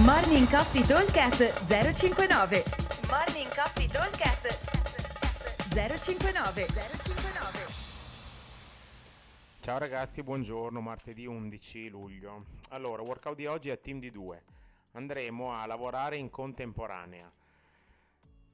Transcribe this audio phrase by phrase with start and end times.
[0.00, 2.64] Morning Coffee Talkcast 059
[3.10, 4.58] Morning Coffee Talkcast
[5.68, 7.66] 059 059
[9.60, 12.44] Ciao ragazzi, buongiorno, martedì 11 luglio.
[12.70, 14.42] Allora, workout di oggi è team di due.
[14.92, 17.30] Andremo a lavorare in contemporanea.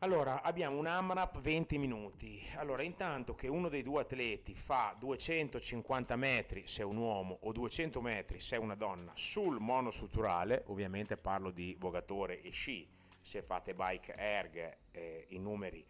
[0.00, 2.46] Allora, abbiamo un AMRAP 20 minuti.
[2.56, 7.52] Allora, intanto che uno dei due atleti fa 250 metri se è un uomo o
[7.52, 12.86] 200 metri se è una donna sul monostrutturale, ovviamente parlo di vogatore e sci,
[13.22, 15.82] se fate bike erg eh, i numeri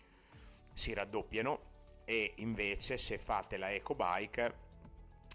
[0.73, 4.55] si raddoppiano e invece se fate la eco bike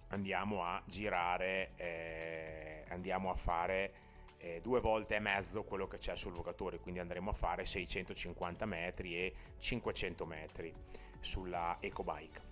[0.07, 4.10] andiamo a girare, eh, andiamo a fare
[4.41, 8.65] eh, due volte e mezzo quello che c'è sul vogatore, quindi andremo a fare 650
[8.65, 10.73] metri e 500 metri
[11.19, 12.49] sulla EcoBike.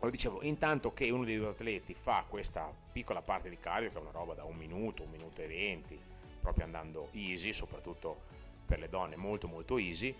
[0.00, 3.96] Lo dicevo, intanto che uno dei due atleti fa questa piccola parte di cardio, che
[3.96, 5.98] è una roba da un minuto, un minuto e venti,
[6.40, 8.22] proprio andando easy, soprattutto
[8.66, 10.14] per le donne molto molto easy,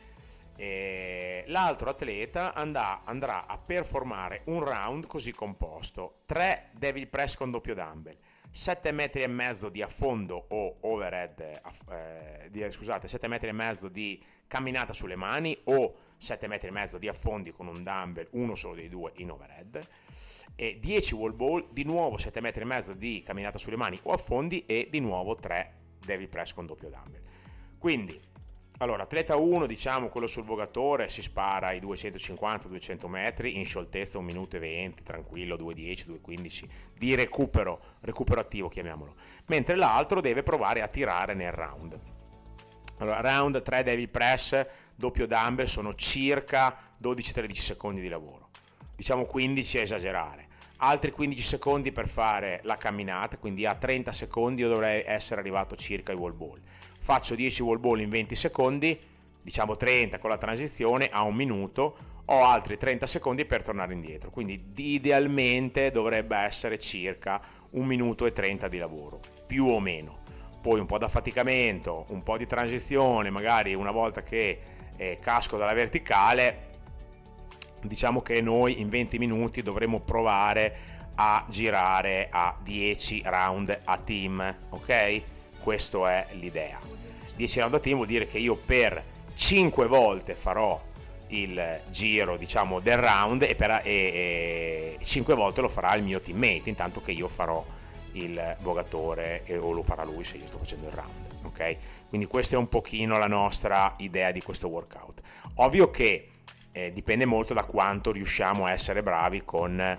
[0.57, 7.51] e l'altro atleta andrà, andrà a performare un round così composto, 3 devil press con
[7.51, 8.17] doppio dumbbell,
[8.57, 11.41] 7 metri e mezzo di affondo o overhead,
[11.91, 16.71] eh, di, scusate, 7 metri e mezzo di camminata sulle mani o 7 metri e
[16.71, 19.85] mezzo di affondi con un dumbbell, uno solo dei due in overhead,
[20.55, 24.13] e 10 wall ball, di nuovo 7 metri e mezzo di camminata sulle mani o
[24.13, 25.75] affondi e di nuovo 3
[26.07, 27.23] devil press con doppio dumbbell.
[27.77, 28.21] Quindi
[28.79, 34.27] allora, atleta 1, diciamo quello sul vogatore, si spara i 250-200 metri in scioltezza 1
[34.27, 36.65] minuto e 20, tranquillo, 2.10, 2.15
[36.99, 39.15] di recupero, recupero attivo chiamiamolo.
[39.47, 41.97] Mentre l'altro deve provare a tirare nel round.
[42.99, 48.49] Allora, round 3 devil press, doppio dumbbell, sono circa 12-13 secondi di lavoro.
[48.97, 50.49] Diciamo 15 a esagerare.
[50.79, 55.77] Altri 15 secondi per fare la camminata, quindi a 30 secondi io dovrei essere arrivato
[55.77, 56.61] circa ai wall ball
[57.05, 58.99] faccio 10 wall ball in 20 secondi,
[59.43, 64.31] diciamo 30 con la transizione a un minuto, ho altri 30 secondi per tornare indietro,
[64.31, 67.39] quindi idealmente dovrebbe essere circa
[67.73, 70.23] un minuto e 30 di lavoro, più o meno.
[70.63, 74.61] Poi un po' d'affaticamento, un po' di transizione, magari una volta che
[74.97, 76.71] eh, casco dalla verticale,
[77.83, 80.77] diciamo che noi in 20 minuti dovremo provare
[81.17, 85.23] a girare a 10 round a team, ok?
[85.61, 87.04] Questa è l'idea.
[87.37, 89.03] 10 round a team vuol dire che io per
[89.35, 90.81] 5 volte farò
[91.29, 96.21] il giro diciamo del round e, per, e, e 5 volte lo farà il mio
[96.21, 97.65] teammate intanto che io farò
[98.13, 101.77] il vogatore e, o lo farà lui se io sto facendo il round ok?
[102.09, 105.21] Quindi questa è un pochino la nostra idea di questo workout.
[105.57, 106.29] Ovvio che
[106.73, 109.99] eh, dipende molto da quanto riusciamo a essere bravi con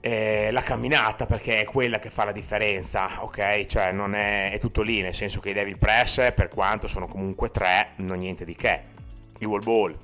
[0.00, 3.66] eh, la camminata perché è quella che fa la differenza, ok?
[3.66, 7.06] Cioè non è, è tutto lì, nel senso che i devil press, per quanto sono
[7.06, 8.82] comunque tre, non niente di che.
[9.40, 9.96] I wall ball,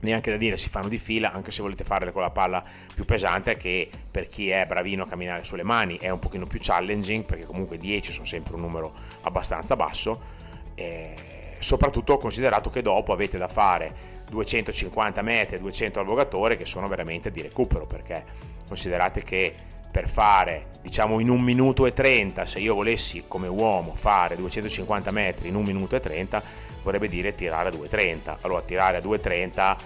[0.00, 3.04] neanche da dire, si fanno di fila, anche se volete fare con la palla più
[3.04, 7.24] pesante, che per chi è bravino a camminare sulle mani è un pochino più challenging,
[7.24, 8.92] perché comunque 10 sono sempre un numero
[9.22, 10.42] abbastanza basso.
[10.74, 11.14] Eh,
[11.58, 17.30] soprattutto considerato che dopo avete da fare 250 metri, 200 al vogatore che sono veramente
[17.30, 18.24] di recupero perché
[18.66, 19.54] considerate che
[19.90, 25.10] per fare diciamo in un minuto e 30 se io volessi come uomo fare 250
[25.12, 26.42] metri in un minuto e 30
[26.82, 29.76] vorrebbe dire tirare a 230 allora tirare a 230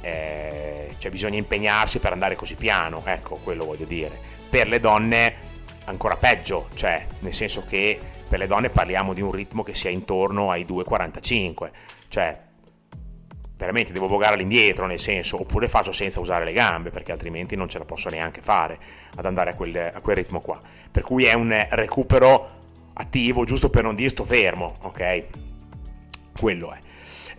[0.00, 4.18] eh, cioè bisogna impegnarsi per andare così piano ecco quello voglio dire.
[4.50, 5.34] Per le donne
[5.84, 7.98] ancora peggio cioè nel senso che
[8.28, 11.70] per le donne parliamo di un ritmo che sia intorno ai 2,45
[12.08, 12.38] cioè
[13.62, 17.68] veramente devo vogare all'indietro, nel senso, oppure faccio senza usare le gambe, perché altrimenti non
[17.68, 18.76] ce la posso neanche fare
[19.14, 20.58] ad andare a quel, a quel ritmo qua.
[20.90, 22.50] Per cui è un recupero
[22.94, 25.24] attivo, giusto per non dire sto fermo, ok?
[26.36, 26.78] Quello è.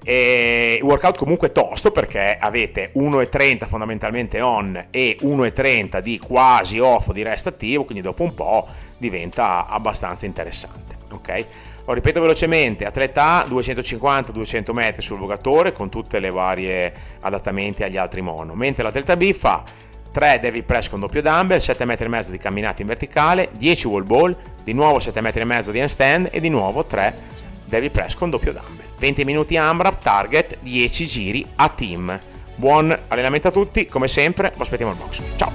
[0.04, 7.24] E workout comunque tosto perché avete 1,30 fondamentalmente on e 1,30 di quasi off di
[7.24, 11.46] rest attivo, quindi dopo un po' diventa abbastanza interessante, ok?
[11.86, 17.98] Lo ripeto velocemente, atleta A 250-200 metri sul vogatore con tutte le varie adattamenti agli
[17.98, 19.64] altri mono, mentre l'atleta B fa
[20.12, 23.88] 3 devil press con doppio dumbbell, 7 metri e mezzo di camminata in verticale, 10
[23.88, 27.32] wall ball, di nuovo 7 metri e mezzo di handstand e di nuovo 3
[27.74, 28.86] devil press con doppio dumbbell.
[29.00, 32.22] 20 minuti AMRAP, target 10 giri a team.
[32.56, 35.24] Buon allenamento a tutti, come sempre, vi aspettiamo al box.
[35.36, 35.52] Ciao!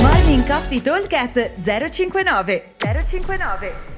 [0.00, 1.08] Morning Coffee Talk
[1.60, 3.93] 059 059